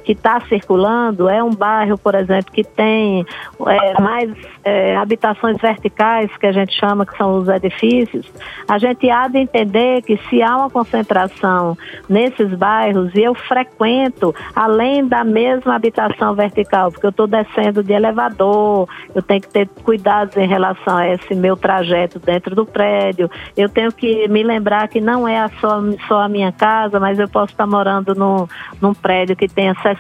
que 0.09 0.13
está 0.13 0.41
circulando, 0.49 1.29
é 1.29 1.45
um 1.45 1.51
bairro, 1.51 1.99
por 1.99 2.15
exemplo, 2.15 2.51
que 2.51 2.65
tem 2.65 3.27
é, 3.67 4.01
mais 4.01 4.33
é, 4.65 4.97
habitações 4.97 5.59
verticais, 5.59 6.35
que 6.39 6.47
a 6.47 6.53
gente 6.53 6.73
chama 6.81 7.05
que 7.05 7.15
são 7.19 7.37
os 7.37 7.47
edifícios, 7.47 8.27
a 8.67 8.79
gente 8.79 9.11
há 9.11 9.29
de 9.29 9.37
entender 9.37 10.01
que 10.01 10.17
se 10.31 10.43
há 10.43 10.57
uma 10.57 10.71
concentração 10.71 11.77
nesses 12.09 12.49
bairros, 12.55 13.15
e 13.15 13.21
eu 13.23 13.35
frequento 13.35 14.35
além 14.57 15.07
da 15.07 15.23
mesma 15.25 15.75
habitação 15.75 16.35
vertical, 16.35 16.91
porque 16.91 17.05
eu 17.05 17.11
estou 17.11 17.27
descendo 17.27 17.83
de 17.83 17.93
elevador, 17.93 18.89
eu 19.15 19.21
tenho 19.21 19.43
que 19.43 19.49
ter 19.49 19.69
cuidados 19.85 20.35
em 20.39 20.49
relação 20.49 20.97
a 20.97 21.07
esse 21.07 21.35
meu 21.35 21.55
trajeto 21.55 22.19
dentro 22.19 22.55
do 22.55 22.65
prédio. 22.65 23.31
Eu 23.55 23.69
tenho 23.69 23.93
que 23.93 24.27
me 24.29 24.43
lembrar 24.43 24.89
que 24.89 25.03
não 25.03 25.29
é 25.29 25.47
só, 25.61 25.83
só 26.07 26.23
a 26.23 26.29
minha 26.31 26.51
casa, 26.51 26.99
mas 26.99 27.19
eu 27.19 27.29
posso 27.29 27.53
estar 27.53 27.67
morando 27.67 28.15
num, 28.15 28.49
num 28.81 28.95
prédio 28.95 29.37
que 29.37 29.47
tenha 29.47 29.75
60 29.75 29.98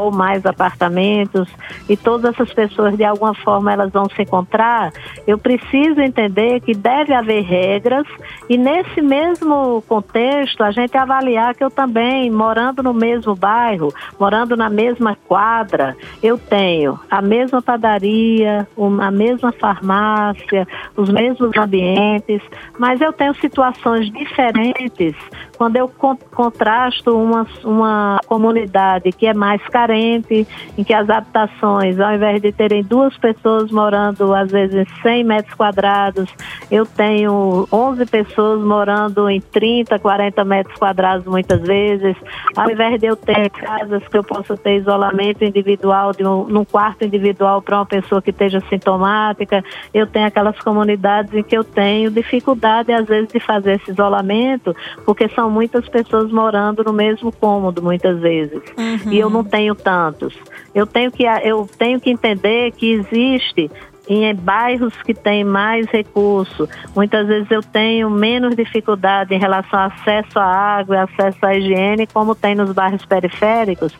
ou 0.00 0.12
mais 0.12 0.44
apartamentos 0.44 1.48
e 1.88 1.96
todas 1.96 2.34
essas 2.34 2.52
pessoas, 2.52 2.96
de 2.96 3.04
alguma 3.04 3.34
forma, 3.34 3.72
elas 3.72 3.90
vão 3.90 4.06
se 4.10 4.22
encontrar. 4.22 4.92
Eu 5.26 5.38
preciso 5.38 6.00
entender 6.00 6.60
que 6.60 6.74
deve 6.74 7.14
haver 7.14 7.42
regras 7.42 8.06
e, 8.48 8.56
nesse 8.56 9.00
mesmo 9.00 9.82
contexto, 9.88 10.62
a 10.62 10.70
gente 10.70 10.96
avaliar 10.96 11.54
que 11.54 11.64
eu 11.64 11.70
também, 11.70 12.30
morando 12.30 12.82
no 12.82 12.92
mesmo 12.92 13.34
bairro, 13.34 13.92
morando 14.18 14.56
na 14.56 14.68
mesma 14.68 15.16
quadra, 15.26 15.96
eu 16.22 16.36
tenho 16.38 16.98
a 17.10 17.22
mesma 17.22 17.62
padaria, 17.62 18.66
a 19.00 19.10
mesma 19.10 19.52
farmácia, 19.52 20.66
os 20.96 21.08
mesmos 21.08 21.56
ambientes, 21.56 22.42
mas 22.78 23.00
eu 23.00 23.12
tenho 23.12 23.34
situações 23.34 24.10
diferentes 24.10 25.14
quando 25.58 25.76
eu 25.76 25.88
contrasto 25.88 27.16
uma, 27.16 27.46
uma 27.64 28.20
comunidade 28.26 29.10
que 29.10 29.26
é 29.28 29.34
mais 29.34 29.62
carente, 29.68 30.46
em 30.76 30.84
que 30.84 30.92
as 30.92 31.08
habitações, 31.08 31.98
ao 32.00 32.14
invés 32.14 32.40
de 32.40 32.52
terem 32.52 32.82
duas 32.82 33.16
pessoas 33.16 33.70
morando, 33.70 34.34
às 34.34 34.50
vezes, 34.50 34.74
em 34.74 35.02
100 35.02 35.24
metros 35.24 35.54
quadrados, 35.54 36.28
eu 36.70 36.84
tenho 36.84 37.66
11 37.72 38.06
pessoas 38.06 38.60
morando 38.60 39.28
em 39.28 39.40
30, 39.40 39.98
40 39.98 40.44
metros 40.44 40.76
quadrados 40.78 41.26
muitas 41.26 41.60
vezes. 41.60 42.16
Ao 42.56 42.70
invés 42.70 43.00
de 43.00 43.06
eu 43.06 43.16
ter 43.16 43.50
casas 43.50 44.06
que 44.08 44.16
eu 44.16 44.24
possa 44.24 44.56
ter 44.56 44.78
isolamento 44.78 45.44
individual, 45.44 46.12
de 46.12 46.24
um, 46.24 46.44
num 46.44 46.64
quarto 46.64 47.04
individual 47.04 47.62
para 47.62 47.76
uma 47.76 47.86
pessoa 47.86 48.20
que 48.20 48.30
esteja 48.30 48.60
sintomática, 48.68 49.64
eu 49.92 50.06
tenho 50.06 50.26
aquelas 50.26 50.58
comunidades 50.60 51.32
em 51.34 51.42
que 51.42 51.56
eu 51.56 51.64
tenho 51.64 52.10
dificuldade, 52.10 52.92
às 52.92 53.06
vezes, 53.06 53.32
de 53.32 53.40
fazer 53.40 53.80
esse 53.80 53.90
isolamento, 53.90 54.74
porque 55.04 55.28
são 55.30 55.50
muitas 55.50 55.88
pessoas 55.88 56.30
morando 56.30 56.82
no 56.84 56.92
mesmo 56.92 57.32
cômodo, 57.32 57.82
muitas 57.82 58.18
vezes. 58.18 58.60
Uhum. 58.76 59.12
E 59.12 59.17
eu 59.18 59.30
não 59.30 59.44
tenho 59.44 59.74
tantos. 59.74 60.34
Eu 60.74 60.86
tenho 60.86 61.10
que, 61.10 61.24
eu 61.24 61.68
tenho 61.78 62.00
que 62.00 62.10
entender 62.10 62.72
que 62.72 62.92
existe 62.92 63.70
em 64.08 64.34
bairros 64.34 64.94
que 65.02 65.12
têm 65.12 65.44
mais 65.44 65.86
recurso. 65.86 66.68
Muitas 66.96 67.26
vezes 67.26 67.50
eu 67.50 67.62
tenho 67.62 68.08
menos 68.08 68.56
dificuldade 68.56 69.34
em 69.34 69.38
relação 69.38 69.78
ao 69.78 69.86
acesso 69.86 70.38
à 70.38 70.44
água 70.44 70.96
e 70.96 70.98
acesso 70.98 71.38
à 71.44 71.54
higiene, 71.54 72.06
como 72.06 72.34
tem 72.34 72.54
nos 72.54 72.72
bairros 72.72 73.04
periféricos. 73.04 73.92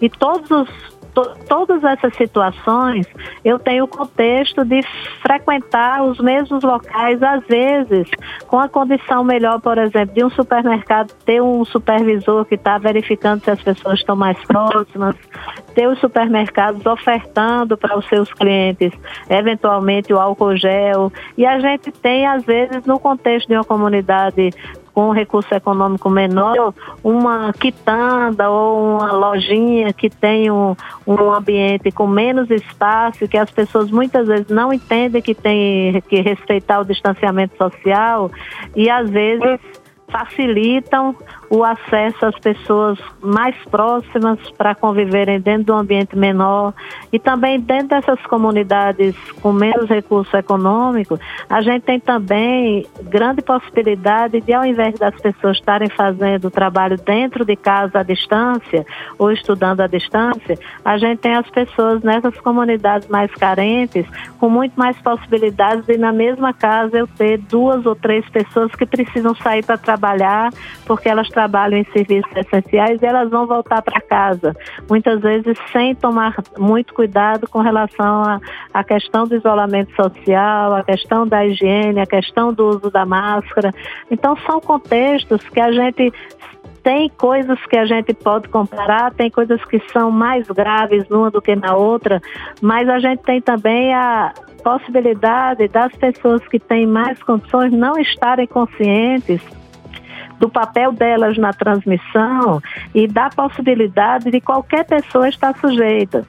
E 0.00 0.08
todos 0.10 0.50
os 0.50 0.68
todas 1.14 1.82
essas 1.84 2.14
situações, 2.16 3.06
eu 3.44 3.58
tenho 3.58 3.84
o 3.84 3.88
contexto 3.88 4.64
de 4.64 4.82
frequentar 5.22 6.02
os 6.02 6.18
mesmos 6.18 6.62
locais, 6.62 7.22
às 7.22 7.46
vezes, 7.46 8.08
com 8.46 8.58
a 8.58 8.68
condição 8.68 9.22
melhor, 9.22 9.60
por 9.60 9.78
exemplo, 9.78 10.14
de 10.14 10.24
um 10.24 10.30
supermercado 10.30 11.12
ter 11.24 11.40
um 11.40 11.64
supervisor 11.64 12.44
que 12.44 12.56
está 12.56 12.78
verificando 12.78 13.42
se 13.42 13.50
as 13.50 13.62
pessoas 13.62 14.00
estão 14.00 14.16
mais 14.16 14.38
próximas, 14.44 15.14
ter 15.74 15.88
os 15.88 15.98
supermercados 16.00 16.84
ofertando 16.84 17.76
para 17.76 17.96
os 17.96 18.06
seus 18.08 18.32
clientes, 18.32 18.92
eventualmente, 19.28 20.12
o 20.12 20.18
álcool 20.18 20.56
gel. 20.56 21.12
E 21.36 21.46
a 21.46 21.58
gente 21.60 21.90
tem, 21.92 22.26
às 22.26 22.44
vezes, 22.44 22.84
no 22.84 22.98
contexto 22.98 23.48
de 23.48 23.54
uma 23.54 23.64
comunidade 23.64 24.50
com 24.94 25.10
recurso 25.10 25.52
econômico 25.52 26.08
menor, 26.08 26.72
uma 27.02 27.52
quitanda 27.52 28.48
ou 28.48 28.96
uma 28.96 29.12
lojinha 29.12 29.92
que 29.92 30.08
tem 30.08 30.52
um, 30.52 30.76
um 31.04 31.32
ambiente 31.32 31.90
com 31.90 32.06
menos 32.06 32.48
espaço, 32.48 33.26
que 33.26 33.36
as 33.36 33.50
pessoas 33.50 33.90
muitas 33.90 34.28
vezes 34.28 34.48
não 34.48 34.72
entendem 34.72 35.20
que 35.20 35.34
tem 35.34 36.00
que 36.02 36.20
respeitar 36.20 36.80
o 36.80 36.84
distanciamento 36.84 37.56
social 37.56 38.30
e 38.76 38.88
às 38.88 39.10
vezes 39.10 39.58
facilitam 40.08 41.16
o 41.50 41.64
acesso 41.64 42.26
às 42.26 42.38
pessoas 42.38 42.98
mais 43.20 43.54
próximas 43.70 44.38
para 44.52 44.74
conviverem 44.74 45.40
dentro 45.40 45.64
de 45.64 45.72
um 45.72 45.76
ambiente 45.76 46.16
menor 46.16 46.74
e 47.12 47.18
também 47.18 47.60
dentro 47.60 47.88
dessas 47.88 48.20
comunidades 48.26 49.14
com 49.40 49.52
menos 49.52 49.88
recurso 49.88 50.36
econômico, 50.36 51.18
a 51.48 51.60
gente 51.60 51.82
tem 51.82 52.00
também 52.00 52.86
grande 53.02 53.42
possibilidade 53.42 54.40
de 54.40 54.52
ao 54.52 54.64
invés 54.64 54.98
das 54.98 55.14
pessoas 55.20 55.56
estarem 55.56 55.88
fazendo 55.88 56.46
o 56.46 56.50
trabalho 56.50 56.96
dentro 56.96 57.44
de 57.44 57.56
casa 57.56 58.00
à 58.00 58.02
distância 58.02 58.84
ou 59.18 59.30
estudando 59.30 59.80
à 59.80 59.86
distância, 59.86 60.58
a 60.84 60.98
gente 60.98 61.18
tem 61.18 61.34
as 61.34 61.48
pessoas 61.50 62.02
nessas 62.02 62.38
comunidades 62.40 63.08
mais 63.08 63.30
carentes 63.32 64.06
com 64.38 64.48
muito 64.48 64.74
mais 64.74 64.96
possibilidades 65.00 65.86
de 65.86 65.96
na 65.96 66.12
mesma 66.12 66.52
casa 66.52 66.98
eu 66.98 67.06
ter 67.06 67.38
duas 67.38 67.86
ou 67.86 67.94
três 67.94 68.28
pessoas 68.28 68.74
que 68.74 68.86
precisam 68.86 69.34
sair 69.34 69.64
para 69.64 69.78
trabalhar 69.78 70.50
porque 70.86 71.08
elas 71.08 71.28
trabalham 71.28 71.43
em 71.72 71.84
serviços 71.92 72.30
essenciais 72.36 73.02
elas 73.02 73.30
vão 73.30 73.46
voltar 73.46 73.82
para 73.82 74.00
casa, 74.00 74.54
muitas 74.88 75.20
vezes 75.20 75.56
sem 75.72 75.94
tomar 75.94 76.34
muito 76.58 76.94
cuidado 76.94 77.48
com 77.48 77.60
relação 77.60 78.40
à 78.72 78.84
questão 78.84 79.26
do 79.26 79.36
isolamento 79.36 79.94
social, 79.94 80.74
a 80.74 80.82
questão 80.82 81.26
da 81.26 81.46
higiene, 81.46 82.00
a 82.00 82.06
questão 82.06 82.52
do 82.52 82.68
uso 82.68 82.90
da 82.90 83.04
máscara. 83.04 83.70
Então, 84.10 84.36
são 84.46 84.60
contextos 84.60 85.48
que 85.48 85.60
a 85.60 85.72
gente 85.72 86.12
tem 86.82 87.08
coisas 87.08 87.58
que 87.66 87.78
a 87.78 87.86
gente 87.86 88.12
pode 88.12 88.48
comparar, 88.48 89.10
tem 89.14 89.30
coisas 89.30 89.64
que 89.64 89.80
são 89.90 90.10
mais 90.10 90.46
graves 90.48 91.08
numa 91.08 91.30
do 91.30 91.40
que 91.40 91.56
na 91.56 91.74
outra, 91.74 92.20
mas 92.60 92.86
a 92.88 92.98
gente 92.98 93.22
tem 93.22 93.40
também 93.40 93.94
a 93.94 94.34
possibilidade 94.62 95.66
das 95.68 95.92
pessoas 95.96 96.46
que 96.48 96.58
têm 96.58 96.86
mais 96.86 97.22
condições 97.22 97.72
não 97.72 97.98
estarem 97.98 98.46
conscientes 98.46 99.40
do 100.38 100.48
papel 100.48 100.92
delas 100.92 101.36
na 101.38 101.52
transmissão 101.52 102.62
e 102.94 103.06
da 103.06 103.30
possibilidade 103.30 104.30
de 104.30 104.40
qualquer 104.40 104.84
pessoa 104.84 105.28
estar 105.28 105.56
sujeita. 105.58 106.26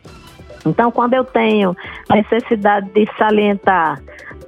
Então, 0.66 0.92
quando 0.92 1.14
eu 1.14 1.24
tenho 1.24 1.76
necessidade 2.10 2.90
de 2.92 3.08
salientar 3.18 4.02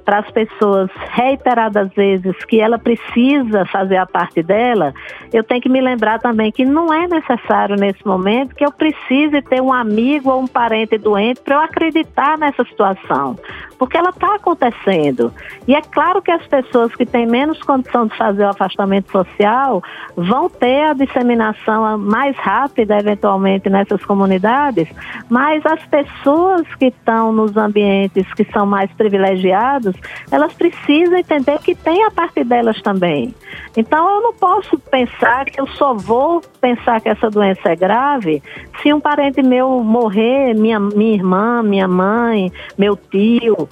para 0.08 0.20
as 0.20 0.30
pessoas 0.30 0.88
reiteradas 1.10 1.90
vezes 1.94 2.34
que 2.46 2.58
ela 2.58 2.78
precisa 2.78 3.66
fazer 3.66 3.98
a 3.98 4.06
parte 4.06 4.42
dela, 4.42 4.94
eu 5.30 5.44
tenho 5.44 5.60
que 5.60 5.68
me 5.68 5.82
lembrar 5.82 6.18
também 6.18 6.50
que 6.50 6.64
não 6.64 6.90
é 6.90 7.06
necessário 7.06 7.76
nesse 7.76 8.06
momento 8.06 8.54
que 8.54 8.64
eu 8.64 8.72
precise 8.72 9.42
ter 9.42 9.60
um 9.60 9.70
amigo 9.70 10.30
ou 10.30 10.40
um 10.40 10.46
parente 10.46 10.96
doente 10.96 11.42
para 11.42 11.56
eu 11.56 11.60
acreditar 11.60 12.38
nessa 12.38 12.64
situação, 12.64 13.36
porque 13.78 13.98
ela 13.98 14.08
está 14.08 14.36
acontecendo. 14.36 15.30
E 15.66 15.74
é 15.74 15.82
claro 15.82 16.22
que 16.22 16.30
as 16.30 16.46
pessoas 16.46 16.94
que 16.94 17.04
têm 17.04 17.26
menos 17.26 17.62
condição 17.62 18.06
de 18.06 18.16
fazer 18.16 18.44
o 18.44 18.48
afastamento 18.48 19.12
social 19.12 19.82
vão 20.16 20.48
ter 20.48 20.84
a 20.84 20.94
disseminação 20.94 21.98
mais 21.98 22.34
rápida, 22.38 22.96
eventualmente, 22.98 23.68
nessas 23.68 24.02
comunidades, 24.06 24.88
mas 25.28 25.66
as 25.66 25.84
pessoas 25.84 26.62
que 26.76 26.86
estão 26.86 27.30
nos 27.30 27.58
ambientes 27.58 28.24
que 28.32 28.44
são 28.44 28.64
mais 28.64 28.90
privilegiados, 28.92 29.97
elas 30.30 30.52
precisam 30.54 31.18
entender 31.18 31.58
que 31.58 31.74
tem 31.74 32.04
a 32.04 32.10
parte 32.10 32.44
delas 32.44 32.80
também. 32.82 33.34
Então 33.76 34.08
eu 34.16 34.22
não 34.22 34.34
posso 34.34 34.78
pensar 34.78 35.44
que 35.46 35.60
eu 35.60 35.66
só 35.68 35.94
vou 35.94 36.40
pensar 36.60 37.00
que 37.00 37.08
essa 37.08 37.30
doença 37.30 37.70
é 37.70 37.76
grave 37.76 38.42
se 38.82 38.92
um 38.92 39.00
parente 39.00 39.42
meu 39.42 39.82
morrer, 39.82 40.54
minha, 40.54 40.78
minha 40.78 41.14
irmã, 41.14 41.62
minha 41.62 41.88
mãe, 41.88 42.52
meu 42.76 42.96
tio, 42.96 43.68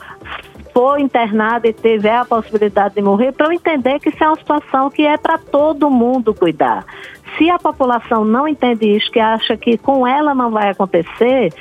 for 0.76 1.00
internado 1.00 1.66
e 1.66 1.72
tiver 1.72 2.16
a 2.16 2.24
possibilidade 2.26 2.96
de 2.96 3.00
morrer, 3.00 3.32
para 3.32 3.46
eu 3.46 3.52
entender 3.52 3.98
que 3.98 4.10
isso 4.10 4.22
é 4.22 4.26
uma 4.28 4.36
situação 4.36 4.90
que 4.90 5.06
é 5.06 5.16
para 5.16 5.38
todo 5.38 5.88
mundo 5.88 6.34
cuidar. 6.34 6.84
Se 7.38 7.48
a 7.48 7.58
população 7.58 8.24
não 8.26 8.46
entende 8.46 8.86
isso, 8.94 9.10
que 9.10 9.18
acha 9.18 9.56
que 9.56 9.78
com 9.78 10.06
ela 10.06 10.34
não 10.34 10.50
vai 10.50 10.70
acontecer, 10.70 11.52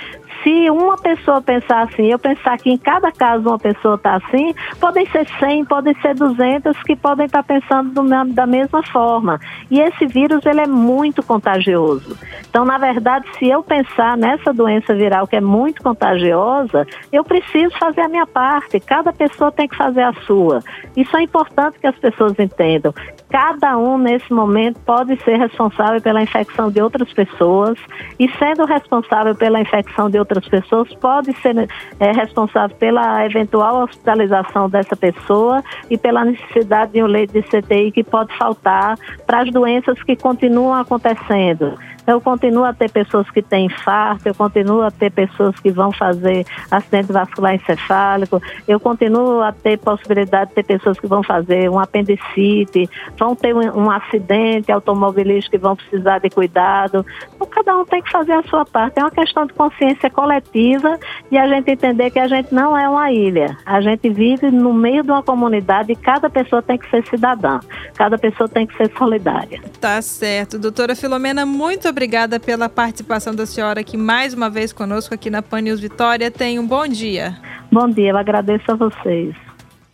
se 0.44 0.70
uma 0.70 0.98
pessoa 0.98 1.42
pensar 1.42 1.84
assim, 1.84 2.06
eu 2.06 2.20
pensar 2.20 2.58
que 2.58 2.70
em 2.70 2.78
cada 2.78 3.12
caso 3.12 3.50
uma 3.50 3.60
pessoa 3.60 3.96
está 3.96 4.16
assim, 4.16 4.54
podem 4.80 5.06
ser 5.08 5.28
100, 5.40 5.66
podem 5.66 5.94
ser 6.02 6.16
200 6.16 6.82
que 6.84 6.96
podem 6.96 7.26
estar 7.26 7.44
tá 7.44 7.54
pensando 7.54 7.90
do, 7.92 8.34
da 8.34 8.46
mesma 8.46 8.84
forma. 8.84 9.40
E 9.70 9.80
esse 9.80 10.06
vírus, 10.06 10.46
ele 10.46 10.62
é 10.62 10.68
muito 10.68 11.24
contagioso. 11.24 12.18
Então, 12.50 12.66
na 12.66 12.78
verdade, 12.78 13.26
se 13.38 13.48
eu 13.48 13.64
pensar 13.64 14.18
nessa 14.18 14.54
doença 14.54 14.94
viral 14.94 15.28
que 15.28 15.36
é 15.36 15.42
muito 15.42 15.82
contagiosa, 15.82 16.88
eu 17.12 17.24
preciso 17.24 17.78
fazer 17.78 18.02
a 18.02 18.10
minha 18.10 18.28
parte. 18.28 18.80
Cada 18.80 19.12
pessoa 19.12 19.52
tem 19.52 19.68
que 19.68 19.76
fazer 19.76 20.04
a 20.04 20.14
sua. 20.26 20.60
Isso 20.96 21.16
é 21.18 21.24
importante 21.24 21.80
que 21.80 21.88
as 21.88 21.98
pessoas 21.98 22.34
entendam 22.40 22.94
cada 23.36 23.78
um 23.78 23.98
nesse 23.98 24.32
momento 24.32 24.80
pode 24.86 25.22
ser 25.24 25.38
responsável 25.38 26.02
pela 26.02 26.22
infecção 26.22 26.72
de 26.72 26.82
outras 26.82 27.12
pessoas 27.12 27.78
e 28.18 28.30
sendo 28.40 28.64
responsável 28.64 29.36
pela 29.36 29.60
infecção 29.60 30.10
de 30.10 30.18
outras 30.26 30.48
pessoas 30.48 30.94
pode 30.96 31.32
ser 31.42 31.70
é, 32.00 32.12
responsável 32.12 32.76
pela 32.78 33.26
eventual 33.26 33.84
hospitalização 33.84 34.70
dessa 34.70 34.96
pessoa 34.96 35.64
e 35.90 35.98
pela 35.98 36.26
necessidade 36.26 36.94
de 36.94 37.04
um 37.04 37.08
leito 37.08 37.34
de 37.34 37.44
CTI 37.44 37.92
que 37.92 38.04
pode 38.04 38.36
faltar 38.38 38.98
para 39.26 39.42
as 39.42 39.52
doenças 39.52 40.02
que 40.04 40.16
continuam 40.16 40.74
acontecendo. 40.74 41.78
Eu 42.08 42.22
continuo 42.22 42.64
a 42.64 42.74
ter 42.74 42.92
pessoas 42.92 43.30
que 43.32 43.42
têm 43.42 43.66
infarto, 43.66 44.28
eu 44.28 44.36
continuo 44.36 44.82
a 44.82 44.92
ter 44.92 45.12
pessoas 45.12 45.60
que 45.60 45.72
vão 45.72 45.92
fazer 45.92 46.46
acidente 46.70 47.12
vascular 47.12 47.56
encefálico, 47.56 48.42
eu 48.68 48.80
continuo 48.80 49.42
a 49.42 49.52
ter 49.52 49.78
possibilidade 49.78 50.50
de 50.50 50.56
ter 50.56 50.66
pessoas 50.66 51.00
que 51.00 51.08
vão 51.08 51.24
fazer 51.24 51.70
um 51.70 51.80
apendicite, 51.80 52.90
vão 53.18 53.36
ter 53.36 53.56
um, 53.56 53.86
um 53.86 53.92
acidente 53.92 54.72
automobilístico 54.72 55.56
e 55.56 55.60
vão 55.60 55.76
precisar 55.76 56.20
de 56.20 56.30
cuidado. 56.30 57.06
Então, 57.36 57.48
cada 57.48 57.78
um 57.78 57.86
tem 57.86 58.02
que 58.02 58.12
fazer 58.12 58.34
a 58.34 58.44
sua 58.44 58.66
parte. 58.66 59.00
É 59.00 59.04
uma 59.04 59.12
questão 59.12 59.46
de 59.46 59.54
consciência 59.54 60.10
coletiva 60.10 61.00
e 61.32 61.38
a 61.38 61.48
gente 61.48 61.72
entender 61.72 62.12
que 62.12 62.20
a 62.20 62.28
gente 62.28 62.54
não 62.54 62.78
é 62.78 62.88
uma 62.88 63.12
ilha. 63.12 63.58
A 63.66 63.82
gente 63.82 64.10
vive 64.10 64.52
no 64.52 64.74
meio 64.74 65.04
de 65.04 65.12
uma 65.12 65.24
comunidade 65.24 65.92
e 65.92 65.96
cada 65.96 66.30
pessoa 66.30 66.62
tem 66.62 66.78
que 66.78 66.90
ser 66.90 67.06
cidadã. 67.08 67.60
Cada 67.96 68.18
pessoa 68.18 68.48
tem 68.48 68.68
que 68.68 68.76
ser 68.78 68.92
solidária. 68.98 69.62
Tá 69.80 70.02
certo. 70.02 70.60
Doutora 70.60 70.96
Filomena, 70.96 71.46
muito 71.46 71.88
obrigada 71.96 72.42
pela 72.42 72.68
participação 72.68 73.34
da 73.34 73.46
senhora 73.46 73.80
aqui 73.80 73.96
mais 73.96 74.34
uma 74.34 74.50
vez 74.50 74.74
conosco 74.74 75.14
aqui 75.14 75.30
na 75.30 75.42
Pan 75.42 75.62
News 75.62 75.80
Vitória. 75.80 76.30
Tenha 76.30 76.60
um 76.60 76.68
bom 76.68 76.86
dia. 76.86 77.38
Bom 77.72 77.88
dia, 77.88 78.10
eu 78.10 78.18
agradeço 78.18 78.70
a 78.70 78.76
vocês. 78.76 79.34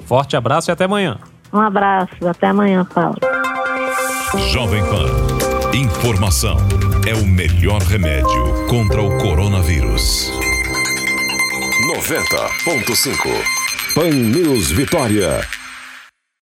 Forte 0.03 0.35
abraço 0.35 0.69
e 0.69 0.71
até 0.71 0.85
amanhã. 0.85 1.19
Um 1.53 1.59
abraço, 1.59 2.27
até 2.27 2.47
amanhã, 2.47 2.83
Paulo. 2.85 3.17
Jovem 4.51 4.81
Pan 4.85 5.77
Informação 5.77 6.57
é 7.07 7.13
o 7.13 7.25
melhor 7.25 7.81
remédio 7.81 8.65
contra 8.67 9.01
o 9.01 9.17
coronavírus. 9.19 10.31
90.5 11.87 13.93
Pan 13.93 14.09
News 14.09 14.71
Vitória. 14.71 15.60